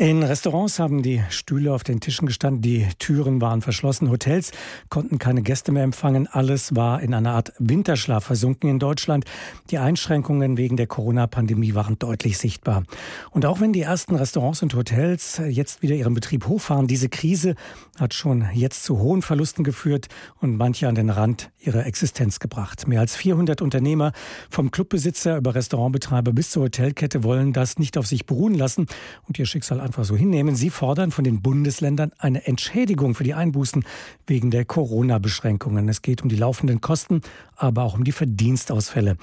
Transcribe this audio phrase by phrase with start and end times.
[0.00, 4.50] In Restaurants haben die Stühle auf den Tischen gestanden, die Türen waren verschlossen, Hotels
[4.88, 9.26] konnten keine Gäste mehr empfangen, alles war in einer Art Winterschlaf versunken in Deutschland.
[9.70, 12.84] Die Einschränkungen wegen der Corona-Pandemie waren deutlich sichtbar.
[13.30, 17.54] Und auch wenn die ersten Restaurants und Hotels jetzt wieder ihren Betrieb hochfahren, diese Krise
[17.98, 20.08] hat schon jetzt zu hohen Verlusten geführt
[20.40, 22.88] und manche an den Rand ihrer Existenz gebracht.
[22.88, 24.12] Mehr als 400 Unternehmer,
[24.50, 28.86] vom Clubbesitzer über Restaurantbetreiber bis zur Hotelkette, wollen das nicht auf sich beruhen lassen
[29.26, 30.56] und ihr Schicksal einfach so hinnehmen.
[30.56, 33.84] Sie fordern von den Bundesländern eine Entschädigung für die Einbußen
[34.26, 35.88] wegen der Corona-Beschränkungen.
[35.88, 37.20] Es geht um die laufenden Kosten,
[37.56, 39.16] aber auch um die Verdienstausfälle.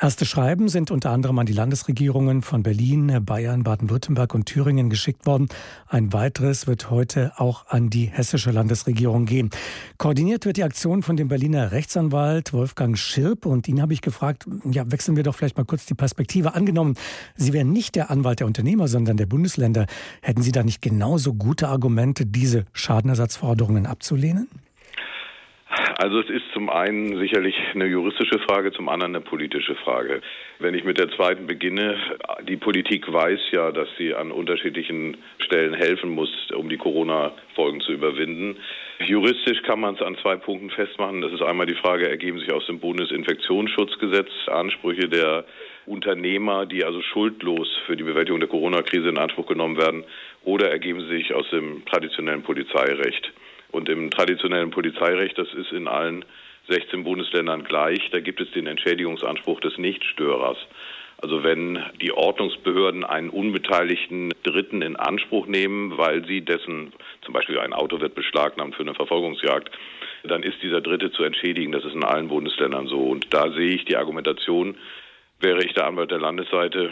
[0.00, 5.26] Erste Schreiben sind unter anderem an die Landesregierungen von Berlin, Bayern, Baden-Württemberg und Thüringen geschickt
[5.26, 5.48] worden.
[5.88, 9.50] Ein weiteres wird heute auch an die hessische Landesregierung gehen.
[9.96, 14.46] Koordiniert wird die Aktion von dem Berliner Rechtsanwalt Wolfgang Schirp und ihn habe ich gefragt,
[14.68, 16.54] ja, wechseln wir doch vielleicht mal kurz die Perspektive.
[16.54, 16.96] Angenommen,
[17.36, 19.86] Sie wären nicht der Anwalt der Unternehmer, sondern der Bundesländer.
[20.20, 24.48] Hätten Sie da nicht genauso gute Argumente, diese Schadenersatzforderungen abzulehnen?
[26.00, 30.20] Also es ist zum einen sicherlich eine juristische Frage, zum anderen eine politische Frage.
[30.60, 31.98] Wenn ich mit der zweiten beginne,
[32.46, 37.90] die Politik weiß ja, dass sie an unterschiedlichen Stellen helfen muss, um die Corona-Folgen zu
[37.90, 38.58] überwinden.
[39.06, 41.20] Juristisch kann man es an zwei Punkten festmachen.
[41.20, 45.46] Das ist einmal die Frage, ergeben sich aus dem Bundesinfektionsschutzgesetz Ansprüche der
[45.86, 50.04] Unternehmer, die also schuldlos für die Bewältigung der Corona-Krise in Anspruch genommen werden,
[50.44, 53.32] oder ergeben sich aus dem traditionellen Polizeirecht.
[53.70, 56.24] Und im traditionellen Polizeirecht, das ist in allen
[56.68, 60.58] 16 Bundesländern gleich, da gibt es den Entschädigungsanspruch des Nichtstörers.
[61.20, 67.58] Also wenn die Ordnungsbehörden einen unbeteiligten Dritten in Anspruch nehmen, weil sie dessen, zum Beispiel
[67.58, 69.70] ein Auto wird beschlagnahmt für eine Verfolgungsjagd,
[70.22, 71.72] dann ist dieser Dritte zu entschädigen.
[71.72, 73.00] Das ist in allen Bundesländern so.
[73.00, 74.76] Und da sehe ich die Argumentation,
[75.40, 76.90] wäre ich der Anwalt der Landesseite,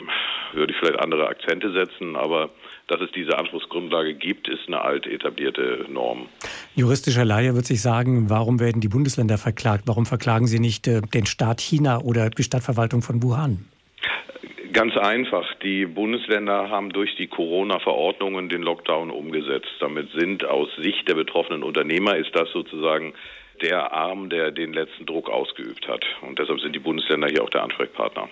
[0.52, 2.50] würde ich vielleicht andere Akzente setzen, aber
[2.86, 6.28] dass es diese Anspruchsgrundlage gibt, ist eine alt etablierte Norm.
[6.76, 9.84] Juristischer Laie wird sich sagen, warum werden die Bundesländer verklagt?
[9.86, 13.64] Warum verklagen sie nicht äh, den Staat China oder die Stadtverwaltung von Wuhan?
[14.72, 15.46] Ganz einfach.
[15.62, 19.72] Die Bundesländer haben durch die Corona-Verordnungen den Lockdown umgesetzt.
[19.80, 23.14] Damit sind aus Sicht der betroffenen Unternehmer ist das sozusagen
[23.62, 26.04] der Arm, der den letzten Druck ausgeübt hat.
[26.22, 28.28] Und deshalb sind die Bundesländer hier auch der Ansprechpartner.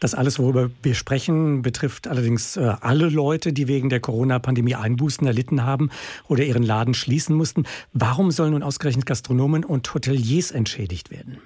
[0.00, 5.26] Das alles, worüber wir sprechen, betrifft allerdings äh, alle Leute, die wegen der Corona-Pandemie Einbußen
[5.26, 5.90] erlitten haben
[6.28, 7.64] oder ihren Laden schließen mussten.
[7.92, 11.40] Warum sollen nun ausgerechnet Gastronomen und Hoteliers entschädigt werden?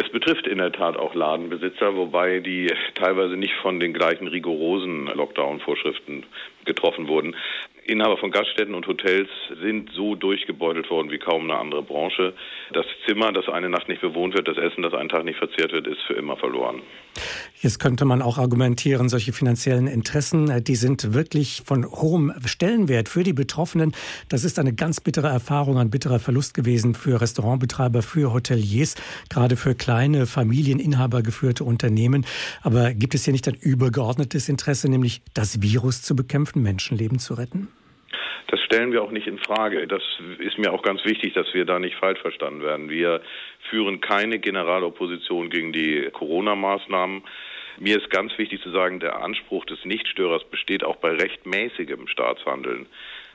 [0.00, 5.06] Es betrifft in der Tat auch Ladenbesitzer, wobei die teilweise nicht von den gleichen rigorosen
[5.06, 6.24] Lockdown-Vorschriften
[6.64, 7.34] getroffen wurden.
[7.84, 9.28] Inhaber von Gaststätten und Hotels
[9.60, 12.34] sind so durchgebeutelt worden wie kaum eine andere Branche.
[12.72, 15.72] Das Zimmer, das eine Nacht nicht bewohnt wird, das Essen, das einen Tag nicht verzehrt
[15.72, 16.82] wird, ist für immer verloren.
[17.60, 23.24] Jetzt könnte man auch argumentieren, solche finanziellen Interessen, die sind wirklich von hohem Stellenwert für
[23.24, 23.92] die Betroffenen.
[24.28, 28.94] Das ist eine ganz bittere Erfahrung, ein bitterer Verlust gewesen für Restaurantbetreiber, für Hoteliers,
[29.28, 32.24] gerade für kleine Familieninhaber geführte Unternehmen.
[32.62, 37.34] Aber gibt es hier nicht ein übergeordnetes Interesse, nämlich das Virus zu bekämpfen, Menschenleben zu
[37.34, 37.66] retten?
[38.46, 39.86] Das stellen wir auch nicht in Frage.
[39.86, 40.02] Das
[40.38, 42.88] ist mir auch ganz wichtig, dass wir da nicht falsch verstanden werden.
[42.88, 43.20] Wir
[43.68, 47.22] führen keine Generalopposition gegen die Corona-Maßnahmen.
[47.80, 52.86] Mir ist ganz wichtig zu sagen, der Anspruch des Nichtstörers besteht auch bei rechtmäßigem Staatshandeln.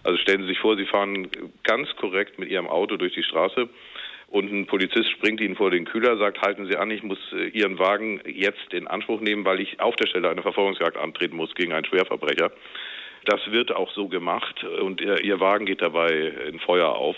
[0.04, 1.30] Also stellen Sie sich vor, Sie fahren
[1.64, 3.70] ganz korrekt mit Ihrem Auto durch die Straße
[4.28, 7.50] und ein Polizist springt Ihnen vor den Kühler, sagt, halten Sie an, ich muss äh,
[7.50, 11.54] Ihren Wagen jetzt in Anspruch nehmen, weil ich auf der Stelle eine Verfolgungsjagd antreten muss
[11.56, 12.52] gegen einen Schwerverbrecher.
[13.26, 16.10] Das wird auch so gemacht und Ihr Wagen geht dabei
[16.50, 17.16] in Feuer auf.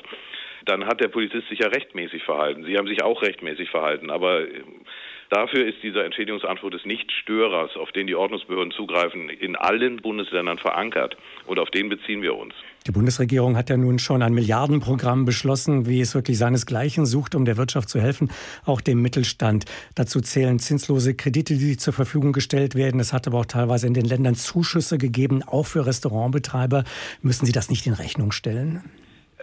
[0.66, 2.66] Dann hat der Polizist sich ja rechtmäßig verhalten.
[2.66, 4.81] Sie haben sich auch rechtmäßig verhalten, aber ähm,
[5.30, 11.18] Dafür ist dieser Entschädigungsanspruch des Nichtstörers, auf den die Ordnungsbehörden zugreifen, in allen Bundesländern verankert.
[11.47, 12.53] Und auf den beziehen wir uns.
[12.86, 17.44] Die Bundesregierung hat ja nun schon ein Milliardenprogramm beschlossen, wie es wirklich seinesgleichen sucht, um
[17.44, 18.30] der Wirtschaft zu helfen,
[18.66, 19.66] auch dem Mittelstand.
[19.96, 23.00] Dazu zählen zinslose Kredite, die zur Verfügung gestellt werden.
[23.00, 26.84] Es hat aber auch teilweise in den Ländern Zuschüsse gegeben, auch für Restaurantbetreiber.
[27.24, 28.84] Müssen Sie das nicht in Rechnung stellen?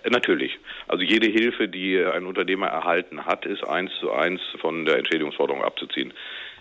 [0.09, 0.59] Natürlich.
[0.93, 5.65] Also jede Hilfe, die ein Unternehmer erhalten hat, ist eins zu eins von der Entschädigungsforderung
[5.65, 6.13] abzuziehen.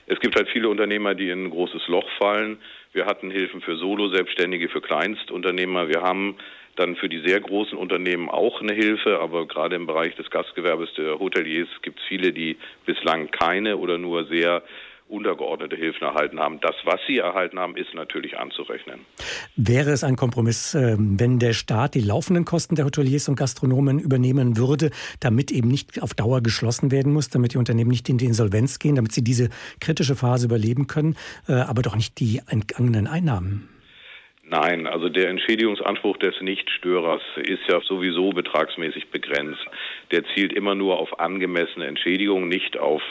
[0.07, 2.57] Es gibt halt viele Unternehmer, die in ein großes Loch fallen.
[2.93, 5.89] Wir hatten Hilfen für Solo-Selbstständige, für Kleinstunternehmer.
[5.89, 6.37] Wir haben
[6.77, 10.93] dann für die sehr großen Unternehmen auch eine Hilfe, aber gerade im Bereich des Gastgewerbes
[10.93, 12.55] der Hoteliers gibt es viele, die
[12.85, 14.63] bislang keine oder nur sehr
[15.11, 16.59] untergeordnete Hilfen erhalten haben.
[16.61, 19.01] Das, was sie erhalten haben, ist natürlich anzurechnen.
[19.55, 23.99] Wäre es ein Kompromiss, ähm, wenn der Staat die laufenden Kosten der Hoteliers und Gastronomen
[23.99, 28.17] übernehmen würde, damit eben nicht auf Dauer geschlossen werden muss, damit die Unternehmen nicht in
[28.17, 29.49] die Insolvenz gehen, damit sie diese
[29.79, 31.15] kritische Phase überleben können,
[31.47, 33.67] äh, aber doch nicht die entgangenen Einnahmen?
[34.51, 39.65] Nein, also der Entschädigungsanspruch des Nichtstörers ist ja sowieso betragsmäßig begrenzt.
[40.11, 43.01] Der zielt immer nur auf angemessene Entschädigung, nicht auf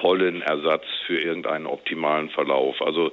[0.00, 2.76] vollen Ersatz für irgendeinen optimalen Verlauf.
[2.80, 3.10] Also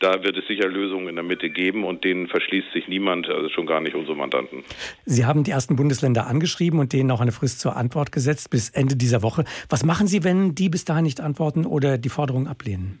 [0.00, 3.48] da wird es sicher Lösungen in der Mitte geben und denen verschließt sich niemand, also
[3.48, 4.62] schon gar nicht unsere Mandanten.
[5.04, 8.68] Sie haben die ersten Bundesländer angeschrieben und denen auch eine Frist zur Antwort gesetzt bis
[8.70, 9.44] Ende dieser Woche.
[9.70, 13.00] Was machen Sie, wenn die bis dahin nicht antworten oder die Forderung ablehnen?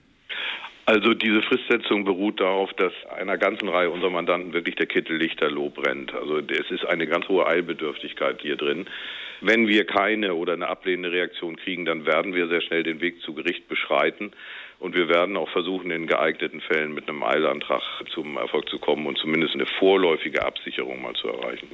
[0.88, 5.68] Also diese Fristsetzung beruht darauf, dass einer ganzen Reihe unserer Mandanten wirklich der Kittel lichterloh
[5.68, 6.14] brennt.
[6.14, 8.86] Also es ist eine ganz hohe Eilbedürftigkeit hier drin.
[9.40, 13.20] Wenn wir keine oder eine ablehnende Reaktion kriegen, dann werden wir sehr schnell den Weg
[13.22, 14.30] zu Gericht beschreiten.
[14.78, 19.06] Und wir werden auch versuchen, in geeigneten Fällen mit einem Eilantrag zum Erfolg zu kommen
[19.06, 21.64] und zumindest eine vorläufige Absicherung mal zu erreichen.